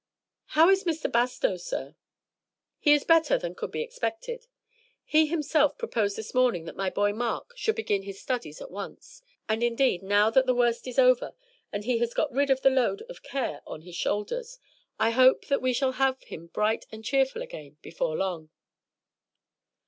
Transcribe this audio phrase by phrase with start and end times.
[0.57, 1.11] "How is Mr.
[1.11, 1.95] Bastow, sir?"
[2.79, 4.47] "He is better than could be expected.
[5.05, 9.21] He himself proposed this morning that my boy Mark should begin his studies at once;
[9.47, 11.35] and, indeed, now that the worst is over
[11.71, 14.57] and he has got rid of the load of care on his shoulders,
[14.97, 18.49] I hope that we shall have him bright and cheerful again before long."